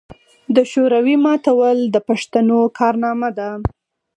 د 0.55 0.57
شوروي 0.71 1.15
ماتول 1.25 1.77
د 1.93 1.95
پښتنو 2.07 2.59
کارنامه 2.79 3.29
ده. 3.37 3.49